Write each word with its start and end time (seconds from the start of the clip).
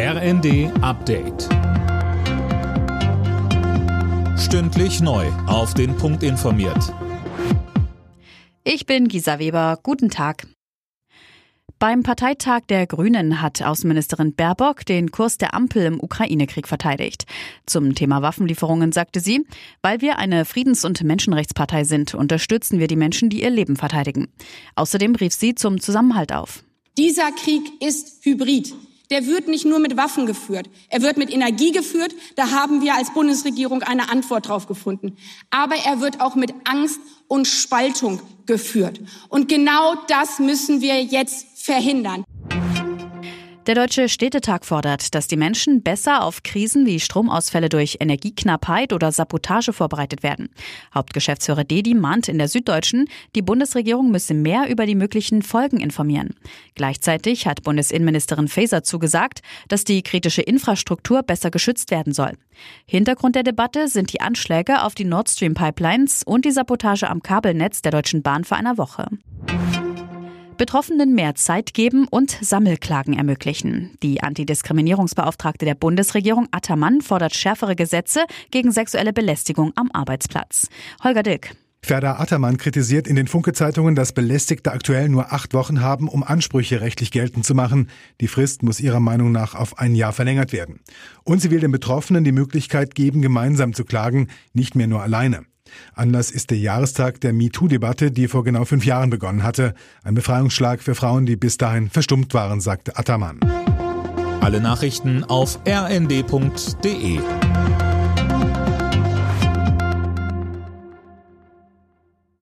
RND 0.00 0.70
Update. 0.80 1.48
Stündlich 4.38 5.00
neu. 5.00 5.26
Auf 5.48 5.74
den 5.74 5.96
Punkt 5.96 6.22
informiert. 6.22 6.94
Ich 8.62 8.86
bin 8.86 9.08
Gisa 9.08 9.40
Weber. 9.40 9.80
Guten 9.82 10.08
Tag. 10.08 10.46
Beim 11.80 12.04
Parteitag 12.04 12.60
der 12.68 12.86
Grünen 12.86 13.42
hat 13.42 13.60
Außenministerin 13.60 14.36
Baerbock 14.36 14.86
den 14.86 15.10
Kurs 15.10 15.36
der 15.36 15.52
Ampel 15.52 15.84
im 15.86 16.00
Ukraine-Krieg 16.00 16.68
verteidigt. 16.68 17.24
Zum 17.66 17.96
Thema 17.96 18.22
Waffenlieferungen 18.22 18.92
sagte 18.92 19.18
sie, 19.18 19.44
weil 19.82 20.00
wir 20.00 20.20
eine 20.20 20.44
Friedens- 20.44 20.84
und 20.84 21.02
Menschenrechtspartei 21.02 21.82
sind, 21.82 22.14
unterstützen 22.14 22.78
wir 22.78 22.86
die 22.86 22.94
Menschen, 22.94 23.30
die 23.30 23.42
ihr 23.42 23.50
Leben 23.50 23.74
verteidigen. 23.74 24.28
Außerdem 24.76 25.16
rief 25.16 25.32
sie 25.32 25.56
zum 25.56 25.80
Zusammenhalt 25.80 26.32
auf. 26.32 26.62
Dieser 26.96 27.32
Krieg 27.32 27.64
ist 27.80 28.24
hybrid 28.24 28.72
der 29.10 29.26
wird 29.26 29.48
nicht 29.48 29.64
nur 29.64 29.78
mit 29.78 29.96
Waffen 29.96 30.26
geführt, 30.26 30.68
er 30.88 31.02
wird 31.02 31.16
mit 31.16 31.32
Energie 31.32 31.72
geführt. 31.72 32.14
Da 32.36 32.50
haben 32.50 32.82
wir 32.82 32.94
als 32.94 33.12
Bundesregierung 33.12 33.82
eine 33.82 34.10
Antwort 34.10 34.48
drauf 34.48 34.66
gefunden. 34.66 35.16
Aber 35.50 35.76
er 35.76 36.00
wird 36.00 36.20
auch 36.20 36.34
mit 36.34 36.52
Angst 36.64 37.00
und 37.26 37.46
Spaltung 37.46 38.20
geführt. 38.46 39.00
Und 39.28 39.48
genau 39.48 39.94
das 40.08 40.38
müssen 40.38 40.80
wir 40.80 41.02
jetzt 41.02 41.46
verhindern. 41.56 42.24
Der 43.68 43.74
Deutsche 43.74 44.08
Städtetag 44.08 44.64
fordert, 44.64 45.14
dass 45.14 45.26
die 45.26 45.36
Menschen 45.36 45.82
besser 45.82 46.24
auf 46.24 46.42
Krisen 46.42 46.86
wie 46.86 46.98
Stromausfälle 46.98 47.68
durch 47.68 47.98
Energieknappheit 48.00 48.94
oder 48.94 49.12
Sabotage 49.12 49.74
vorbereitet 49.74 50.22
werden. 50.22 50.48
Hauptgeschäftsführer 50.94 51.64
Dedi 51.64 51.92
mahnt 51.92 52.28
in 52.28 52.38
der 52.38 52.48
Süddeutschen, 52.48 53.10
die 53.34 53.42
Bundesregierung 53.42 54.10
müsse 54.10 54.32
mehr 54.32 54.70
über 54.70 54.86
die 54.86 54.94
möglichen 54.94 55.42
Folgen 55.42 55.80
informieren. 55.80 56.30
Gleichzeitig 56.76 57.46
hat 57.46 57.62
Bundesinnenministerin 57.62 58.48
Faeser 58.48 58.84
zugesagt, 58.84 59.42
dass 59.68 59.84
die 59.84 60.02
kritische 60.02 60.40
Infrastruktur 60.40 61.22
besser 61.22 61.50
geschützt 61.50 61.90
werden 61.90 62.14
soll. 62.14 62.32
Hintergrund 62.86 63.36
der 63.36 63.42
Debatte 63.42 63.88
sind 63.88 64.14
die 64.14 64.22
Anschläge 64.22 64.82
auf 64.82 64.94
die 64.94 65.04
Nord 65.04 65.28
Stream 65.28 65.52
Pipelines 65.52 66.22
und 66.22 66.46
die 66.46 66.52
Sabotage 66.52 67.10
am 67.10 67.22
Kabelnetz 67.22 67.82
der 67.82 67.92
Deutschen 67.92 68.22
Bahn 68.22 68.44
vor 68.44 68.56
einer 68.56 68.78
Woche. 68.78 69.08
Betroffenen 70.58 71.14
mehr 71.14 71.34
Zeit 71.36 71.72
geben 71.72 72.06
und 72.08 72.30
Sammelklagen 72.30 73.16
ermöglichen. 73.16 73.96
Die 74.02 74.22
Antidiskriminierungsbeauftragte 74.22 75.64
der 75.64 75.74
Bundesregierung 75.74 76.48
Attermann 76.50 77.00
fordert 77.00 77.34
schärfere 77.34 77.76
Gesetze 77.76 78.24
gegen 78.50 78.72
sexuelle 78.72 79.14
Belästigung 79.14 79.72
am 79.76 79.90
Arbeitsplatz. 79.92 80.68
Holger 81.02 81.22
Dick. 81.22 81.56
Ferda 81.88 82.18
Attermann 82.18 82.58
kritisiert 82.58 83.06
in 83.08 83.16
den 83.16 83.28
Funke-Zeitungen, 83.28 83.94
dass 83.94 84.12
Belästigte 84.12 84.72
aktuell 84.72 85.08
nur 85.08 85.32
acht 85.32 85.54
Wochen 85.54 85.80
haben, 85.80 86.06
um 86.06 86.22
Ansprüche 86.22 86.82
rechtlich 86.82 87.10
geltend 87.10 87.46
zu 87.46 87.54
machen. 87.54 87.88
Die 88.20 88.28
Frist 88.28 88.62
muss 88.62 88.78
ihrer 88.78 89.00
Meinung 89.00 89.32
nach 89.32 89.54
auf 89.54 89.78
ein 89.78 89.94
Jahr 89.94 90.12
verlängert 90.12 90.52
werden. 90.52 90.80
Und 91.24 91.40
sie 91.40 91.50
will 91.50 91.60
den 91.60 91.72
Betroffenen 91.72 92.24
die 92.24 92.32
Möglichkeit 92.32 92.94
geben, 92.94 93.22
gemeinsam 93.22 93.72
zu 93.72 93.86
klagen, 93.86 94.28
nicht 94.52 94.74
mehr 94.74 94.86
nur 94.86 95.00
alleine. 95.00 95.46
Anlass 95.94 96.30
ist 96.30 96.50
der 96.50 96.58
Jahrestag 96.58 97.22
der 97.22 97.32
MeToo-Debatte, 97.32 98.10
die 98.10 98.28
vor 98.28 98.44
genau 98.44 98.66
fünf 98.66 98.84
Jahren 98.84 99.08
begonnen 99.08 99.42
hatte. 99.42 99.72
Ein 100.04 100.14
Befreiungsschlag 100.14 100.82
für 100.82 100.94
Frauen, 100.94 101.24
die 101.24 101.36
bis 101.36 101.56
dahin 101.56 101.88
verstummt 101.88 102.34
waren, 102.34 102.60
sagte 102.60 102.98
Ataman. 102.98 103.40
Alle 104.42 104.60
Nachrichten 104.60 105.24
auf 105.24 105.58
rnd.de 105.66 107.18